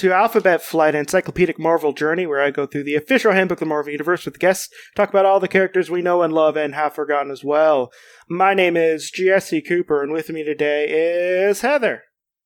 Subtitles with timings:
[0.00, 3.66] to Alphabet Flight Encyclopedic Marvel Journey, where I go through the official handbook of the
[3.66, 6.94] Marvel Universe with guests, talk about all the characters we know and love and have
[6.94, 7.92] forgotten as well.
[8.26, 12.04] My name is Jesse Cooper, and with me today is Heather.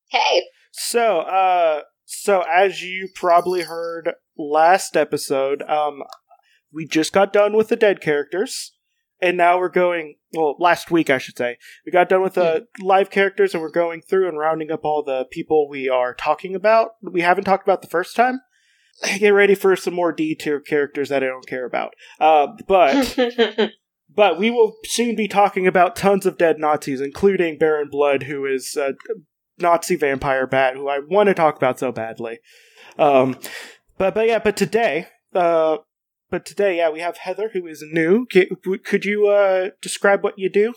[0.09, 0.43] Hey.
[0.72, 6.02] So, uh, so as you probably heard last episode, um,
[6.73, 8.72] we just got done with the dead characters,
[9.21, 10.17] and now we're going.
[10.32, 13.71] Well, last week I should say we got done with the live characters, and we're
[13.71, 16.93] going through and rounding up all the people we are talking about.
[17.03, 18.41] We haven't talked about the first time.
[19.19, 21.95] Get ready for some more D tier characters that I don't care about.
[22.19, 23.17] Uh, but
[24.14, 28.46] but we will soon be talking about tons of dead Nazis, including Baron Blood, who
[28.46, 28.94] is a
[29.58, 32.39] Nazi vampire bat, who I want to talk about so badly.
[32.98, 33.36] Um,
[33.98, 35.78] but but yeah, but today, uh,
[36.31, 38.27] but today, yeah, we have Heather, who is new.
[38.27, 40.75] Could you uh, describe what you do?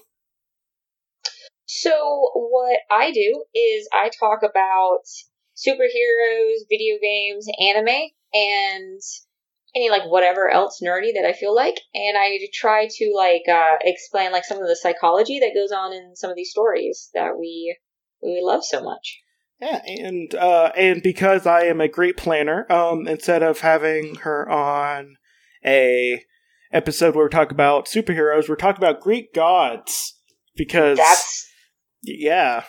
[1.65, 5.03] So what I do is I talk about
[5.55, 9.01] superheroes, video games, anime, and
[9.75, 13.75] any like whatever else nerdy that I feel like, and I try to like uh,
[13.81, 17.37] explain like some of the psychology that goes on in some of these stories that
[17.37, 17.77] we
[18.23, 19.19] we love so much.
[19.59, 24.47] Yeah, and uh, and because I am a great planner, um, instead of having her
[24.49, 25.17] on
[25.67, 26.23] a
[26.71, 30.15] episode where we talk about superheroes, we're talking about Greek gods
[30.55, 31.47] because that's
[32.01, 32.63] yeah,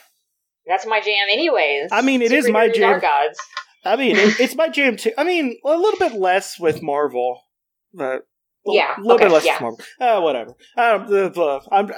[0.66, 1.90] that's my jam, anyways.
[1.92, 3.00] I mean, it is my jam.
[3.00, 3.38] gods.
[3.84, 5.12] I mean, it, it's my jam too.
[5.16, 7.40] I mean, a little bit less with Marvel,
[7.94, 8.26] but
[8.66, 9.54] yeah, a little okay, bit less yeah.
[9.54, 9.84] with Marvel.
[10.00, 10.54] Uh, whatever.
[10.76, 11.90] Um, I'm,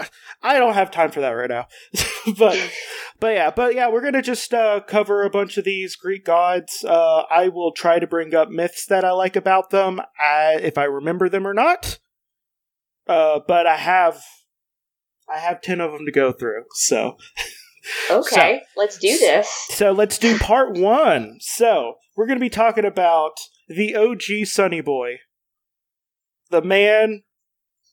[0.43, 1.67] I don't have time for that right now.
[2.39, 2.59] but,
[3.20, 6.84] but yeah, but yeah, we're gonna just uh, cover a bunch of these Greek gods.
[6.84, 10.78] Uh, I will try to bring up myths that I like about them, I, if
[10.78, 11.98] I remember them or not.
[13.06, 14.22] Uh, but I have,
[15.32, 16.64] I have ten of them to go through.
[16.72, 17.16] So.
[18.10, 19.48] Okay, so, let's do this.
[19.70, 21.38] So let's do part one.
[21.41, 25.20] So we're going to be talking about the OG Sonny Boy,
[26.50, 27.22] the man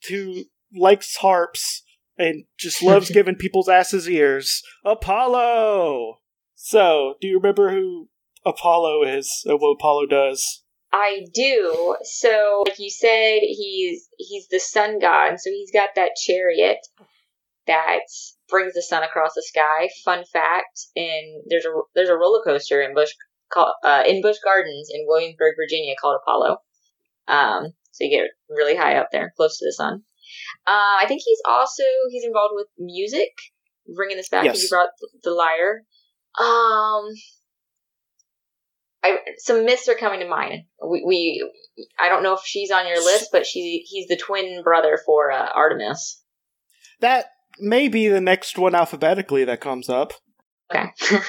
[0.10, 0.44] who
[0.76, 1.84] likes harps
[2.18, 6.20] and just loves giving people's asses ears, Apollo.
[6.56, 8.10] So, do you remember who
[8.46, 10.64] Apollo is and what Apollo does?
[10.92, 11.96] I do.
[12.04, 16.80] So, like you said, he's he's the sun god, so he's got that chariot
[17.68, 18.00] that
[18.50, 19.90] brings the sun across the sky.
[20.04, 23.12] Fun fact: and there's a there's a roller coaster in Busch
[23.56, 26.58] uh, in Busch Gardens in Williamsburg, Virginia, called Apollo.
[27.28, 30.04] Um, so you get really high up there, close to the sun.
[30.66, 33.32] Uh, I think he's also he's involved with music.
[33.96, 34.62] Bringing this back, yes.
[34.62, 34.90] you brought
[35.24, 35.84] the lyre.
[36.40, 37.14] Um,
[39.04, 40.64] I, some myths are coming to mind.
[40.86, 41.52] We, we,
[42.00, 45.32] I don't know if she's on your list, but she he's the twin brother for
[45.32, 46.22] uh, Artemis.
[47.00, 47.28] That
[47.60, 50.14] may be the next one alphabetically that comes up.
[50.74, 50.92] Okay.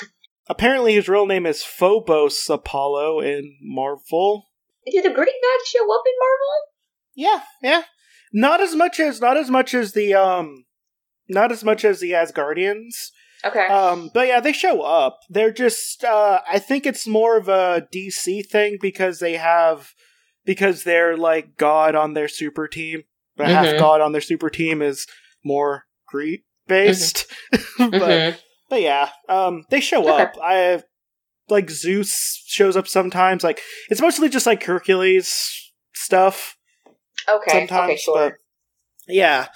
[0.49, 4.47] Apparently, his real name is Phobos Apollo in Marvel.
[4.87, 6.59] Did the Greek gods show up in Marvel?
[7.15, 7.83] Yeah, yeah.
[8.33, 10.65] Not as much as not as much as the um,
[11.29, 13.11] not as much as the Asgardians.
[13.45, 13.67] Okay.
[13.67, 15.21] Um, but yeah, they show up.
[15.29, 19.93] They're just uh, I think it's more of a DC thing because they have
[20.45, 23.05] because they're like God on their super team.
[23.37, 23.53] The mm-hmm.
[23.53, 25.07] half God on their super team is
[25.45, 27.27] more Greek based.
[27.53, 27.91] Mm-hmm.
[27.91, 28.39] but mm-hmm.
[28.69, 30.25] but yeah, um, they show okay.
[30.25, 30.37] up.
[30.43, 30.83] I
[31.49, 33.45] like Zeus shows up sometimes.
[33.45, 36.57] Like it's mostly just like Hercules stuff.
[37.29, 37.51] Okay.
[37.51, 38.15] Sometimes, okay, sure.
[38.31, 38.35] But,
[39.07, 39.49] yeah,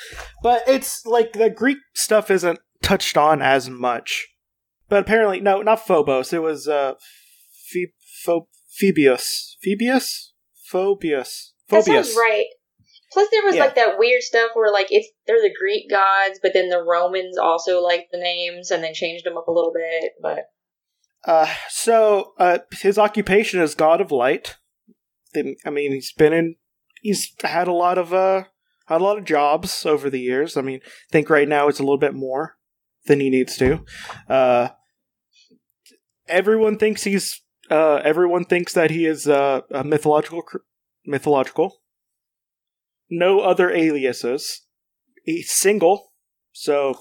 [0.42, 4.28] but it's like the Greek stuff isn't touched on as much.
[4.88, 6.32] But apparently, no, not Phobos.
[6.32, 6.94] It was uh,
[7.72, 7.92] Phoe-
[8.24, 9.56] Pho- Phoebius.
[9.62, 10.32] Phoebius.
[10.70, 11.52] Phobius.
[11.68, 12.46] That sounds right.
[13.12, 13.64] Plus, there was yeah.
[13.64, 17.36] like that weird stuff where like it's they're the Greek gods, but then the Romans
[17.36, 20.12] also liked the names and then changed them up a little bit.
[20.20, 20.44] But
[21.24, 24.56] uh, so uh, his occupation is god of light.
[25.36, 26.56] I mean, he's been in.
[27.02, 28.44] He's had a lot of uh,
[28.86, 30.56] had a lot of jobs over the years.
[30.56, 32.56] I mean, I think right now it's a little bit more
[33.06, 33.84] than he needs to.
[34.28, 34.68] Uh,
[36.28, 37.42] everyone thinks he's.
[37.70, 40.42] Uh, everyone thinks that he is uh, a mythological.
[41.04, 41.80] Mythological.
[43.10, 44.62] No other aliases.
[45.24, 46.12] He's single,
[46.52, 46.94] so.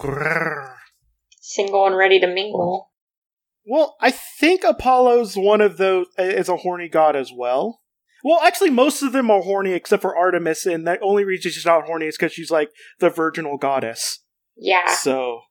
[1.40, 2.92] Single and ready to mingle.
[3.66, 7.81] Well, I think Apollo's one of those is a horny god as well.
[8.24, 11.66] Well, actually, most of them are horny except for Artemis, and the only reason she's
[11.66, 12.70] not horny is because she's like
[13.00, 14.20] the virginal goddess.
[14.56, 14.94] Yeah.
[14.94, 15.42] So,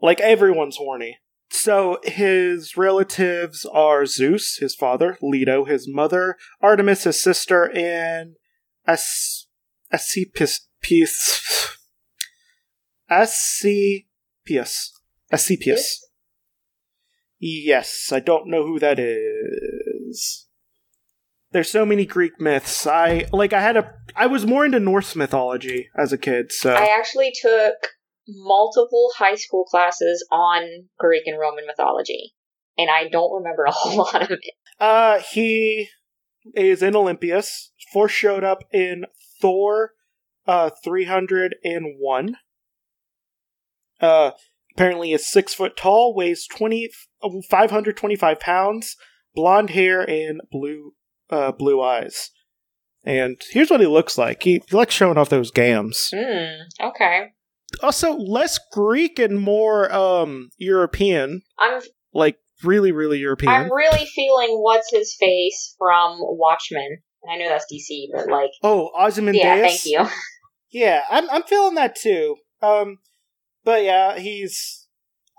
[0.00, 1.18] like everyone's horny.
[1.50, 8.36] So his relatives are Zeus, his father, Leto, his mother, Artemis, his sister, and
[8.86, 9.46] As
[9.92, 10.66] Asclepius.
[13.10, 14.92] Asclepius.
[15.30, 16.08] Asclepius.
[17.38, 20.46] Yes, I don't know who that is.
[21.52, 22.86] There's so many Greek myths.
[22.86, 26.72] I like I had a I was more into Norse mythology as a kid, so
[26.72, 27.74] I actually took
[28.26, 32.32] multiple high school classes on Greek and Roman mythology,
[32.78, 34.54] and I don't remember a whole lot of it.
[34.80, 35.88] uh he
[36.54, 37.70] is in Olympus.
[37.92, 39.04] First showed up in
[39.40, 39.90] Thor
[40.46, 42.36] uh 301.
[44.00, 44.30] Uh
[44.74, 46.88] apparently is 6 foot tall, weighs 20
[47.50, 48.96] 525 pounds,
[49.34, 50.94] blonde hair and blue
[51.32, 52.30] uh blue eyes.
[53.04, 54.44] And here's what he looks like.
[54.44, 56.10] He, he likes showing off those gams.
[56.14, 56.62] Hmm.
[56.80, 57.30] Okay.
[57.82, 61.80] also less Greek and more um European, I'm
[62.14, 63.52] like really really European.
[63.52, 66.98] I'm really feeling what's his face from Watchmen.
[67.28, 69.44] I know that's DC, but like, oh, Ozymandias.
[69.44, 70.06] yeah, thank you.
[70.74, 72.36] Yeah, I'm I'm feeling that too.
[72.62, 72.96] Um,
[73.62, 74.88] but yeah, he's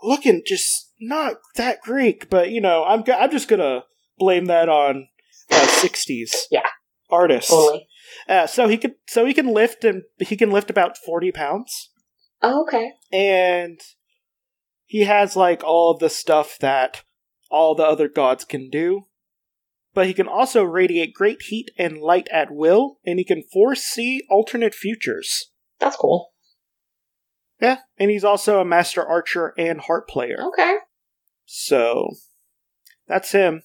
[0.03, 2.29] looking just not that Greek.
[2.29, 3.83] But you know, I'm I'm just gonna
[4.19, 5.07] blame that on
[5.51, 6.67] uh, '60s Yeah.
[7.09, 7.51] artist.
[8.29, 11.89] Uh, so he could so he can lift and he can lift about forty pounds.
[12.41, 12.91] Oh, okay.
[13.11, 13.79] and
[14.85, 17.03] he has like all of the stuff that
[17.49, 19.07] all the other gods can do.
[19.93, 24.23] But he can also radiate great heat and light at will, and he can foresee
[24.29, 25.51] alternate futures.
[25.79, 26.33] That's cool.
[27.61, 30.37] Yeah, and he's also a master archer and harp player.
[30.47, 30.77] Okay.
[31.45, 32.09] So
[33.07, 33.61] that's him.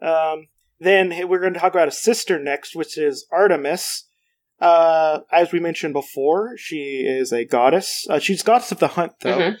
[0.00, 0.48] Um,
[0.80, 4.04] then we're going to talk about a sister next, which is Artemis.
[4.60, 8.06] Uh, as we mentioned before, she is a goddess.
[8.10, 9.38] Uh, she's goddess of the hunt, though.
[9.38, 9.56] Mhm.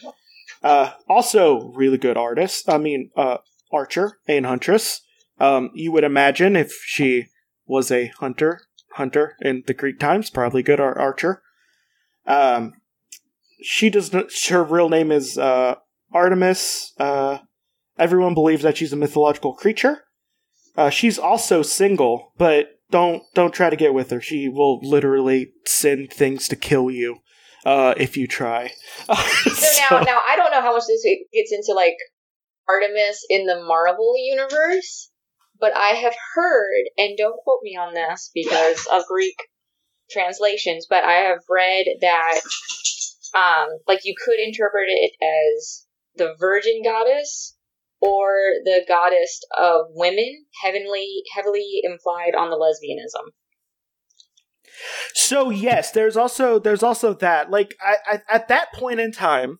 [0.62, 2.68] Uh, also, really good artist.
[2.68, 3.38] I mean, uh,
[3.72, 5.00] archer and huntress.
[5.38, 7.26] Um, you would imagine if she
[7.66, 8.62] was a hunter,
[8.94, 11.42] hunter in the Greek times, probably good ar- archer.
[12.26, 12.72] Um,
[13.62, 14.32] she does not.
[14.48, 15.76] Her real name is uh,
[16.12, 16.92] Artemis.
[16.98, 17.38] Uh,
[17.98, 20.02] everyone believes that she's a mythological creature.
[20.78, 24.20] Uh, she's also single, but don't don't try to get with her.
[24.20, 27.18] She will literally send things to kill you
[27.66, 28.70] uh, if you try.
[29.88, 31.96] So now, now I don't know how much this gets into like
[32.68, 35.10] Artemis in the Marvel universe,
[35.58, 39.34] but I have heard, and don't quote me on this because of Greek
[40.10, 42.40] translations, but I have read that,
[43.34, 47.56] um, like you could interpret it as the Virgin Goddess
[48.00, 48.32] or
[48.64, 53.32] the Goddess of Women, heavenly, heavily implied on the lesbianism.
[55.14, 59.58] So yes, there's also there's also that like I, I, at that point in time,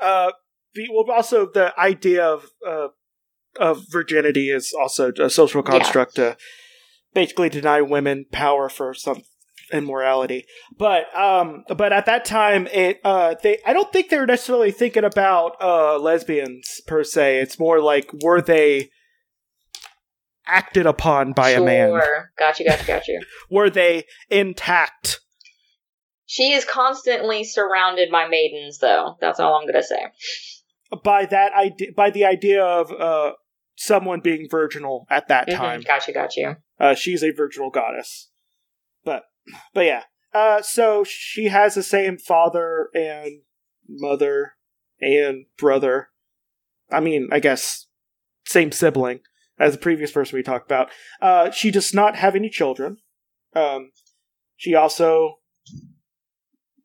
[0.00, 0.32] uh,
[0.74, 2.88] the, well also the idea of uh,
[3.58, 6.36] of virginity is also a social construct to
[7.14, 9.22] basically deny women power for some
[9.72, 10.44] immorality.
[10.76, 14.72] But um, but at that time, it uh, they I don't think they were necessarily
[14.72, 17.38] thinking about uh lesbians per se.
[17.40, 18.90] It's more like were they
[20.46, 21.90] acted upon by a man?
[21.90, 22.32] Sure.
[22.38, 23.20] Got you, got you, got you.
[23.50, 25.20] Were they intact?
[26.26, 29.16] She is constantly surrounded by maidens, though.
[29.20, 30.06] That's all I'm gonna say.
[31.04, 33.32] by that idea by the idea of uh
[33.76, 36.56] someone being virginal at that Mhm, time Got you, got you.
[36.78, 38.28] uh she's a virginal goddess
[39.04, 39.22] but
[39.74, 40.04] but yeah.
[40.32, 43.42] Uh so she has the same father and
[43.88, 44.52] mother
[45.00, 46.08] and brother.
[46.90, 47.86] I mean i guess
[48.46, 49.20] same sibling
[49.58, 50.90] as the previous person we talked about.
[51.20, 52.98] Uh she does not have any children.
[53.54, 53.90] Um
[54.56, 55.36] she also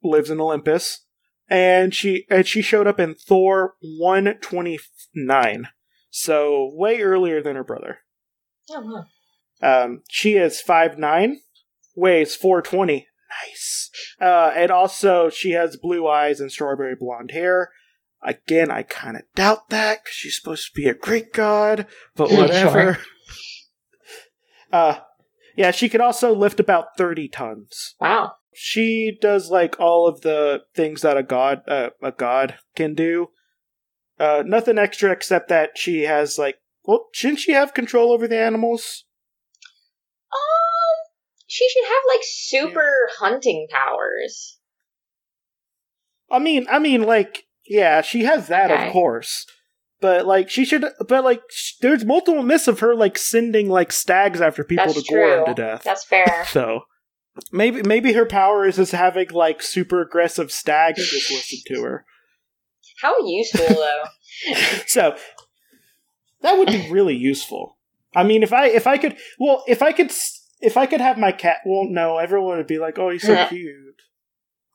[0.04, 1.02] lives in olympus.
[1.48, 5.68] And she and she showed up in Thor 129.
[6.10, 8.00] So way earlier than her brother.
[8.72, 9.04] Oh,
[9.62, 11.36] Um, she is 5'9,
[11.96, 13.08] weighs 420.
[13.48, 13.90] Nice.
[14.22, 17.72] Uh, and also she has blue eyes and strawberry blonde hair.
[18.24, 21.86] Again, I kind of doubt that because she's supposed to be a Greek god,
[22.16, 22.98] but whatever.
[24.72, 25.00] uh,
[25.56, 28.34] yeah, she can also lift about 30 tons Wow.
[28.54, 33.28] she does like all of the things that a god uh, a god can do.
[34.20, 38.40] Uh, nothing extra except that she has like well, shouldn't she have control over the
[38.40, 39.06] animals?
[41.56, 44.60] She should have like super hunting powers.
[46.30, 48.88] I mean, I mean, like yeah, she has that Okay.
[48.88, 49.46] of course,
[50.02, 53.94] but like she should, but like sh- there's multiple myths of her like sending like
[53.94, 55.84] stags after people That's to gore them to death.
[55.84, 56.46] That's fair.
[56.50, 56.82] so
[57.54, 62.06] maybe maybe her power is just having like super aggressive stags just listen to her.
[63.02, 64.04] How useful though.
[64.88, 65.16] so
[66.42, 67.78] that would be really useful.
[68.14, 71.02] I mean, if I if I could, well, if I could, s- if I could
[71.02, 71.58] have my cat.
[71.66, 74.02] Well, no, everyone would be like, "Oh, he's so cute."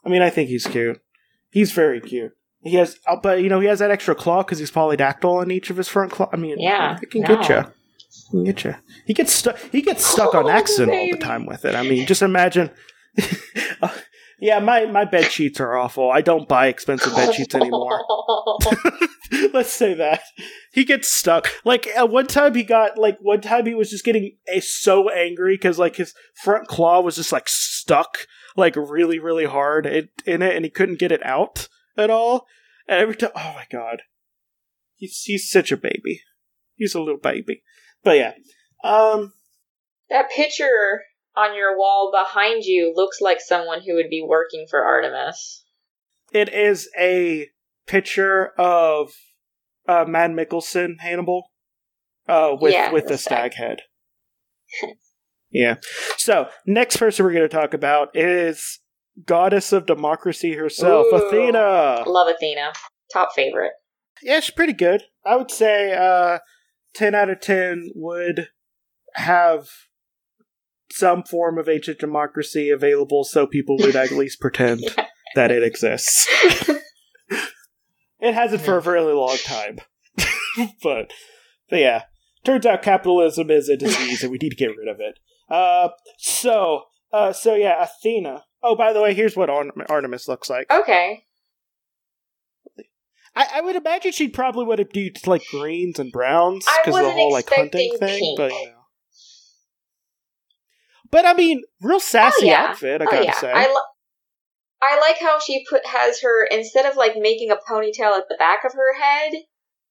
[0.04, 1.00] I mean, I think he's cute.
[1.50, 2.32] He's very cute.
[2.62, 5.50] He has, uh, but you know, he has that extra claw because he's polydactyl on
[5.50, 6.28] each of his front claw.
[6.32, 7.28] I mean, Yeah, it can no.
[7.37, 7.64] get you.
[8.32, 8.75] He get you.
[9.06, 9.58] He gets stuck.
[9.72, 11.75] He gets stuck on Oh, accident all the time with it.
[11.75, 12.70] I mean, just imagine.
[13.82, 13.88] Uh,
[14.38, 16.10] yeah, my my bed sheets are awful.
[16.10, 17.99] I don't buy expensive bed sheets anymore.
[19.52, 20.22] Let's say that
[20.72, 21.49] he gets stuck.
[21.64, 25.08] Like at one time, he got like one time he was just getting a, so
[25.08, 30.08] angry because like his front claw was just like stuck like really really hard in,
[30.26, 32.46] in it, and he couldn't get it out at all.
[32.88, 34.02] And every time, oh my god,
[34.96, 36.22] he's he's such a baby.
[36.75, 37.62] He's a little baby.
[38.02, 38.32] But yeah,
[38.82, 39.32] um,
[40.08, 41.02] that picture
[41.37, 45.64] on your wall behind you looks like someone who would be working for Artemis.
[46.32, 47.49] it is a
[47.87, 49.12] picture of
[49.88, 51.50] uh, Mads Mikkelsen Hannibal
[52.28, 53.80] uh, with Yeah, with the the stag head.
[55.50, 55.76] yeah.
[56.16, 58.80] So next person we're going to talk about is
[59.26, 61.16] goddess of democracy herself, Ooh.
[61.16, 62.04] Athena.
[62.06, 62.72] Love Athena.
[63.12, 63.72] Top favorite.
[64.22, 65.02] Yeah, she's pretty good.
[65.25, 66.38] I would say uh,
[66.94, 68.49] ten out of ten would
[69.14, 69.66] have
[70.92, 74.82] some form of ancient democracy available, so people would at least pretend
[75.34, 76.28] that it exists.
[78.20, 79.78] it hasn't for a really long time,
[80.82, 81.12] but,
[81.68, 82.04] but yeah,
[82.44, 85.18] turns out capitalism is a disease, and we need to get rid of it.
[85.48, 88.44] Uh, so, uh, so yeah, Athena.
[88.62, 90.70] Oh, by the way, here's what Artemis looks like.
[90.70, 91.24] Okay.
[93.34, 97.06] I, I would imagine she probably would have used like greens and browns because of
[97.06, 98.34] the whole like hunting expecting thing.
[98.36, 98.80] But you know,
[101.10, 102.68] but I mean, real sassy yeah.
[102.70, 103.02] outfit.
[103.02, 103.40] I oh gotta yeah.
[103.40, 103.52] say.
[103.52, 103.89] I li-
[104.82, 108.37] I like how she put has her instead of like making a ponytail at the
[108.38, 109.32] back of her head,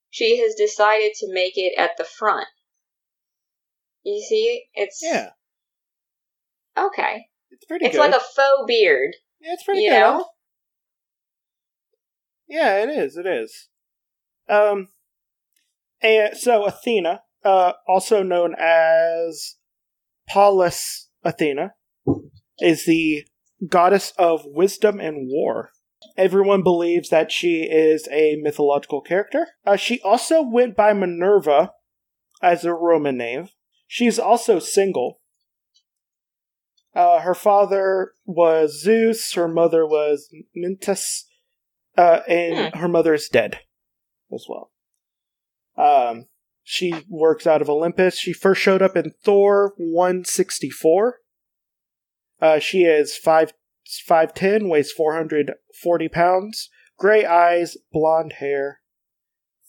[0.09, 2.47] she has decided to make it at the front.
[4.03, 4.63] You see?
[4.73, 5.29] It's yeah,
[6.77, 7.27] Okay.
[7.51, 8.01] it's pretty It's good.
[8.11, 9.99] like a faux beard, yeah, it's pretty you good.
[9.99, 10.25] know?
[12.47, 13.15] Yeah, it is.
[13.15, 13.69] It is.
[14.49, 14.87] Um,
[16.01, 19.57] and so Athena, uh, also known as
[20.27, 21.73] Pallas Athena,
[22.59, 23.25] is the
[23.67, 25.71] goddess of wisdom and war.
[26.17, 29.47] Everyone believes that she is a mythological character.
[29.65, 31.71] Uh, she also went by Minerva
[32.41, 33.49] as a Roman name.
[33.87, 35.19] She's also single.
[36.95, 41.25] Uh, her father was Zeus, her mother was Mintus,
[41.97, 43.59] uh, and her mother is dead
[44.33, 44.71] as well.
[45.77, 46.25] Um,
[46.63, 48.17] she works out of Olympus.
[48.17, 51.17] She first showed up in Thor 164.
[52.41, 53.53] Uh, she is 5,
[54.07, 58.79] 5'10, weighs 440 pounds, gray eyes, blonde hair.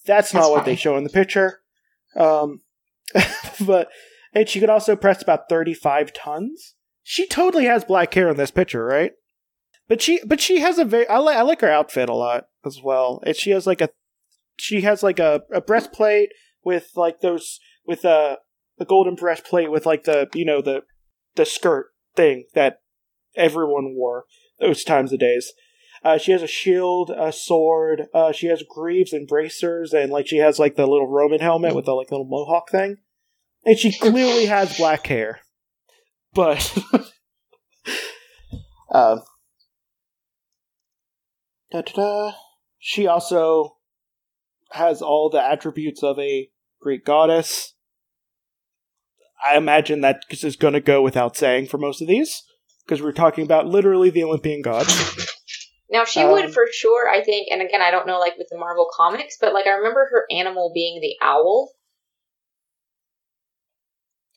[0.07, 1.61] That's not That's what they show in the picture.
[2.17, 2.61] Um,
[3.67, 3.89] but,
[4.33, 6.75] and she could also press about 35 tons.
[7.03, 9.13] She totally has black hair in this picture, right?
[9.89, 11.09] But she, but she has a very.
[11.09, 11.37] I like.
[11.37, 13.21] I like her outfit a lot as well.
[13.27, 13.89] And she has like a,
[14.57, 16.29] she has like a, a breastplate
[16.63, 18.39] with like those with a
[18.79, 20.83] a golden breastplate with like the you know the
[21.35, 21.87] the skirt
[22.21, 22.81] thing that
[23.35, 24.25] everyone wore
[24.59, 25.53] those times of days.
[26.05, 28.07] Uh, she has a shield, a sword.
[28.15, 31.75] Uh, she has greaves and bracers, and like she has like the little Roman helmet
[31.75, 32.99] with the like little mohawk thing.
[33.65, 35.41] And she clearly has black hair,
[36.33, 36.79] but
[41.71, 42.33] da-da-da.
[42.79, 43.77] she also
[44.73, 46.49] has all the attributes of a
[46.81, 47.75] Greek goddess.
[49.45, 52.43] I imagine that is going to go without saying for most of these,
[52.85, 54.89] because we're talking about literally the Olympian gods.
[55.91, 58.49] Now she Um, would for sure, I think, and again, I don't know like with
[58.51, 61.73] the Marvel comics, but like I remember her animal being the owl.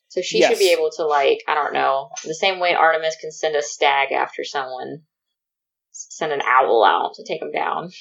[0.07, 0.49] So she Yes.
[0.49, 3.63] should be able to like, I don't know, the same way Artemis can send a
[3.63, 5.03] stag after someone,
[5.91, 7.91] send an owl out to take them down.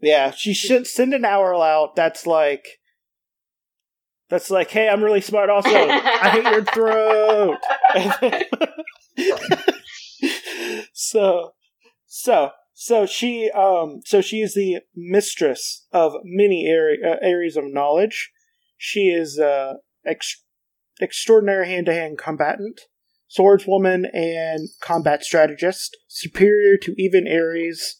[0.00, 1.94] Yeah, she should send an owl out.
[1.94, 2.79] That's like,
[4.30, 5.50] that's like, hey, I'm really smart.
[5.50, 7.58] Also, I hate your throat.
[10.92, 11.54] so,
[12.06, 17.64] so, so she, um, so she is the mistress of many area, uh, areas of
[17.66, 18.30] knowledge.
[18.78, 19.74] She is uh,
[20.06, 20.44] ex-
[21.00, 22.82] extraordinary hand-to-hand combatant,
[23.36, 27.96] swordswoman, and combat strategist, superior to even Ares.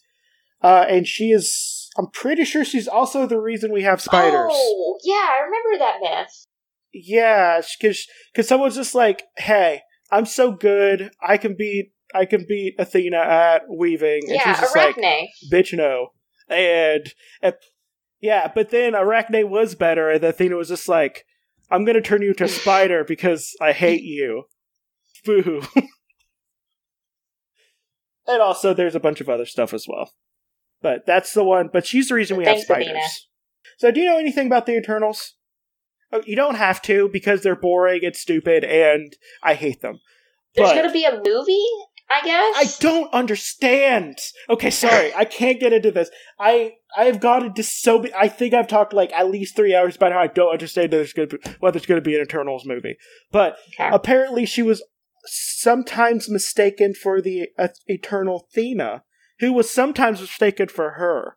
[0.62, 1.88] Uh, and she is.
[1.98, 4.52] I'm pretty sure she's also the reason we have spiders.
[4.52, 6.46] Oh, yeah, I remember that myth.
[6.92, 11.10] Yeah, because because someone's just like, "Hey, I'm so good.
[11.22, 15.28] I can beat I can beat Athena at weaving," and yeah, she's just like, Arachne.
[15.52, 16.08] "Bitch, no."
[16.48, 17.12] And,
[17.42, 17.54] and
[18.20, 21.24] yeah, but then Arachne was better, and Athena was just like,
[21.70, 24.44] "I'm gonna turn you into a spider because I hate you."
[25.24, 25.62] Boo.
[28.26, 30.12] and also, there's a bunch of other stuff as well,
[30.82, 31.68] but that's the one.
[31.72, 32.86] But she's the reason we have spiders.
[32.88, 33.04] Athena.
[33.78, 35.34] So, do you know anything about the Eternals?
[36.12, 40.00] Oh, You don't have to because they're boring and stupid, and I hate them.
[40.54, 41.64] There's But- gonna be a movie,
[42.10, 42.56] I guess.
[42.56, 44.18] I don't understand.
[44.48, 46.10] Okay, sorry, I can't get into this.
[46.38, 48.00] I I've gone into so.
[48.00, 50.90] Be- I think I've talked like at least three hours about how I don't understand
[50.92, 52.96] that there's be, whether it's going to be an Eternals movie.
[53.30, 53.88] But Okay.
[53.92, 54.82] apparently, she was
[55.26, 59.04] sometimes mistaken for the uh, Eternal Athena,
[59.40, 61.36] who was sometimes mistaken for her,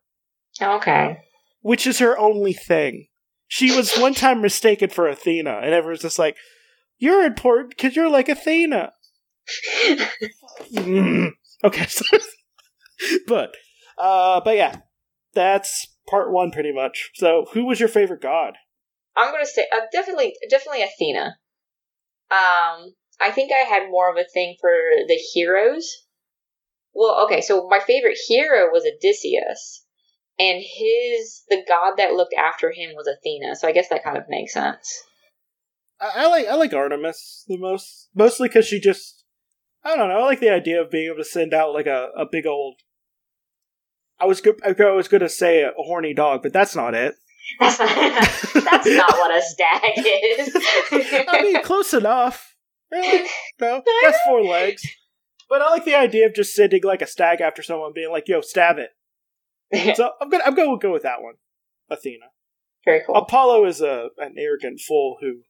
[0.61, 1.17] Okay.
[1.61, 3.07] which is her only thing.
[3.47, 6.35] She was one time mistaken for Athena, and everyone's just like,
[6.97, 8.93] "You're important because you're like Athena."
[10.73, 11.31] Mm.
[11.63, 11.87] Okay,
[13.27, 13.55] but
[13.97, 14.77] uh, but yeah,
[15.33, 17.11] that's part one pretty much.
[17.15, 18.55] So, who was your favorite god?
[19.15, 21.37] I'm gonna say uh, definitely, definitely Athena.
[22.31, 24.71] Um, I think I had more of a thing for
[25.07, 26.05] the heroes.
[26.93, 29.85] Well, okay, so my favorite hero was Odysseus,
[30.39, 33.55] and his the god that looked after him was Athena.
[33.55, 35.01] So I guess that kind of makes sense.
[35.99, 39.23] I, I like I like Artemis the most, mostly because she just
[39.83, 40.19] I don't know.
[40.19, 42.75] I like the idea of being able to send out like a, a big old.
[44.19, 46.93] I was go- I was going to say a, a horny dog, but that's not
[46.93, 47.15] it.
[47.59, 50.55] That's not, that's not what a stag is.
[51.27, 52.55] I mean, close enough.
[52.89, 53.27] Really?
[53.59, 54.81] No, that's four legs.
[55.49, 58.27] But I like the idea of just sending like a stag after someone, being like,
[58.27, 58.89] "Yo, stab it."
[59.95, 61.35] So I'm gonna I'm gonna go with that one,
[61.89, 62.27] Athena.
[62.85, 63.15] Very cool.
[63.15, 65.41] Apollo is a an arrogant fool who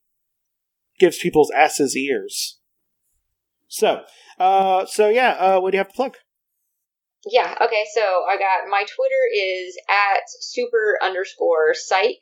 [1.00, 2.60] gives people's asses ears.
[3.68, 4.04] So,
[4.40, 6.18] uh, so yeah, uh, what do you have to plug?
[7.26, 12.22] Yeah, okay, so I got my Twitter is at super underscore psych.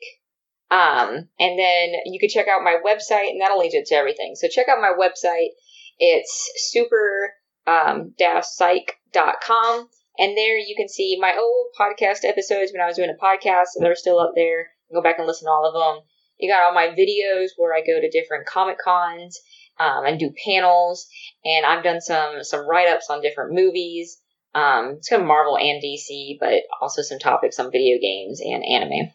[0.70, 4.34] Um, and then you can check out my website, and that'll lead you to everything.
[4.36, 5.50] So check out my website.
[5.98, 7.34] It's super
[7.66, 9.88] um, psych.com.
[10.18, 13.68] And there you can see my old podcast episodes when I was doing a podcast.
[13.78, 14.68] They're still up there.
[14.92, 16.04] Go back and listen to all of them.
[16.38, 19.40] You got all my videos where I go to different comic cons
[19.78, 21.06] um, and do panels.
[21.44, 24.20] And I've done some some write ups on different movies.
[24.54, 28.62] Um, it's kind of Marvel and DC, but also some topics on video games and
[28.64, 29.12] anime.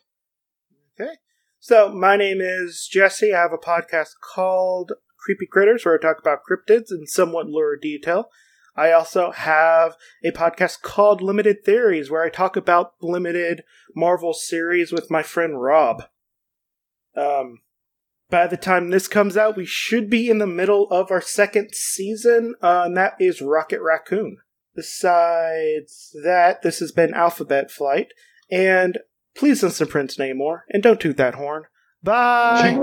[1.00, 1.14] Okay.
[1.60, 3.34] So, my name is Jesse.
[3.34, 7.82] I have a podcast called Creepy Critters where I talk about cryptids in somewhat lurid
[7.82, 8.30] detail.
[8.78, 13.64] I also have a podcast called Limited Theories where I talk about limited
[13.96, 16.04] Marvel series with my friend Rob.
[17.16, 17.62] Um,
[18.30, 21.74] by the time this comes out, we should be in the middle of our second
[21.74, 24.38] season, uh, and that is Rocket Raccoon.
[24.76, 28.10] Besides that, this has been Alphabet Flight,
[28.52, 29.00] and
[29.36, 31.64] please listen to Prince Namor, and don't toot that horn.
[32.04, 32.78] Bye!